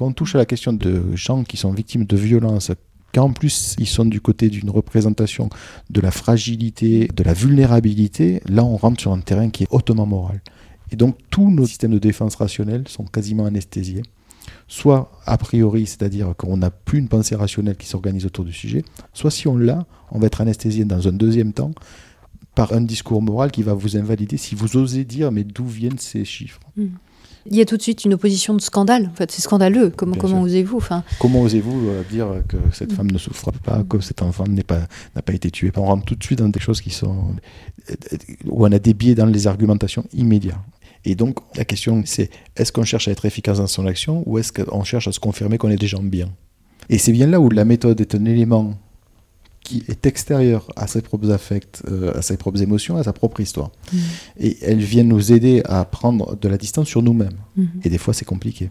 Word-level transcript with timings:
Quand 0.00 0.06
on 0.06 0.12
touche 0.12 0.34
à 0.34 0.38
la 0.38 0.46
question 0.46 0.72
de 0.72 1.14
gens 1.14 1.44
qui 1.44 1.58
sont 1.58 1.72
victimes 1.72 2.06
de 2.06 2.16
violences, 2.16 2.72
qu'en 3.12 3.34
plus 3.34 3.76
ils 3.78 3.86
sont 3.86 4.06
du 4.06 4.22
côté 4.22 4.48
d'une 4.48 4.70
représentation 4.70 5.50
de 5.90 6.00
la 6.00 6.10
fragilité, 6.10 7.06
de 7.14 7.22
la 7.22 7.34
vulnérabilité, 7.34 8.40
là 8.48 8.64
on 8.64 8.78
rentre 8.78 8.98
sur 8.98 9.12
un 9.12 9.20
terrain 9.20 9.50
qui 9.50 9.64
est 9.64 9.66
hautement 9.68 10.06
moral. 10.06 10.40
Et 10.90 10.96
donc 10.96 11.18
tous 11.28 11.50
nos 11.50 11.66
systèmes 11.66 11.90
de 11.90 11.98
défense 11.98 12.36
rationnels 12.36 12.88
sont 12.88 13.04
quasiment 13.04 13.44
anesthésiés. 13.44 14.00
Soit 14.68 15.12
a 15.26 15.36
priori, 15.36 15.84
c'est-à-dire 15.86 16.32
qu'on 16.34 16.56
n'a 16.56 16.70
plus 16.70 16.98
une 16.98 17.08
pensée 17.08 17.34
rationnelle 17.34 17.76
qui 17.76 17.86
s'organise 17.86 18.24
autour 18.24 18.46
du 18.46 18.54
sujet, 18.54 18.82
soit 19.12 19.30
si 19.30 19.48
on 19.48 19.56
l'a, 19.58 19.84
on 20.12 20.18
va 20.18 20.28
être 20.28 20.40
anesthésié 20.40 20.86
dans 20.86 21.08
un 21.08 21.12
deuxième 21.12 21.52
temps 21.52 21.72
par 22.54 22.72
un 22.72 22.80
discours 22.80 23.20
moral 23.20 23.50
qui 23.50 23.62
va 23.62 23.74
vous 23.74 23.98
invalider 23.98 24.38
si 24.38 24.54
vous 24.54 24.78
osez 24.78 25.04
dire 25.04 25.30
mais 25.30 25.44
d'où 25.44 25.66
viennent 25.66 25.98
ces 25.98 26.24
chiffres? 26.24 26.60
Hmm. 26.78 26.86
Il 27.46 27.56
y 27.56 27.60
a 27.60 27.64
tout 27.64 27.76
de 27.76 27.82
suite 27.82 28.04
une 28.04 28.14
opposition 28.14 28.54
de 28.54 28.60
scandale. 28.60 29.08
En 29.10 29.14
fait, 29.14 29.30
c'est 29.30 29.40
scandaleux. 29.40 29.90
Comment, 29.96 30.14
comment 30.16 30.42
osez-vous 30.42 30.76
enfin... 30.76 31.02
Comment 31.18 31.40
osez-vous 31.42 31.88
euh, 31.88 32.02
dire 32.10 32.26
que 32.48 32.56
cette 32.72 32.92
femme 32.92 33.10
ne 33.10 33.18
souffre 33.18 33.50
pas, 33.50 33.82
que 33.88 34.00
cet 34.00 34.22
enfant 34.22 34.44
n'a 34.46 34.62
pas, 34.62 34.86
pas 35.24 35.32
été 35.32 35.50
tué? 35.50 35.72
On 35.76 35.84
rentre 35.84 36.04
tout 36.04 36.14
de 36.14 36.22
suite 36.22 36.38
dans 36.40 36.48
des 36.48 36.60
choses 36.60 36.80
qui 36.80 36.90
sont. 36.90 37.34
où 38.46 38.66
on 38.66 38.72
a 38.72 38.78
des 38.78 38.94
biais 38.94 39.14
dans 39.14 39.26
les 39.26 39.46
argumentations 39.46 40.04
immédiats. 40.12 40.62
Et 41.04 41.14
donc, 41.14 41.38
la 41.56 41.64
question, 41.64 42.02
c'est 42.04 42.30
est-ce 42.56 42.72
qu'on 42.72 42.84
cherche 42.84 43.08
à 43.08 43.10
être 43.10 43.24
efficace 43.24 43.58
dans 43.58 43.66
son 43.66 43.86
action 43.86 44.22
ou 44.26 44.38
est-ce 44.38 44.52
qu'on 44.52 44.84
cherche 44.84 45.08
à 45.08 45.12
se 45.12 45.20
confirmer 45.20 45.56
qu'on 45.56 45.70
est 45.70 45.76
des 45.76 45.86
gens 45.86 46.02
bien? 46.02 46.28
Et 46.90 46.98
c'est 46.98 47.12
bien 47.12 47.26
là 47.26 47.40
où 47.40 47.48
la 47.48 47.64
méthode 47.64 48.00
est 48.00 48.14
un 48.14 48.24
élément 48.26 48.74
qui 49.70 49.84
est 49.88 50.04
extérieur 50.04 50.66
à 50.74 50.88
ses 50.88 51.00
propres 51.00 51.30
affects, 51.30 51.82
euh, 51.88 52.18
à 52.18 52.22
ses 52.22 52.36
propres 52.36 52.60
émotions, 52.60 52.96
à 52.96 53.04
sa 53.04 53.12
propre 53.12 53.38
histoire. 53.40 53.70
Mm. 53.92 53.98
Et 54.40 54.58
elle 54.62 54.80
vient 54.80 55.04
nous 55.04 55.30
aider 55.30 55.62
à 55.64 55.84
prendre 55.84 56.36
de 56.36 56.48
la 56.48 56.58
distance 56.58 56.88
sur 56.88 57.02
nous-mêmes. 57.02 57.38
Mm-hmm. 57.56 57.66
Et 57.84 57.88
des 57.88 57.98
fois, 57.98 58.12
c'est 58.12 58.24
compliqué. 58.24 58.68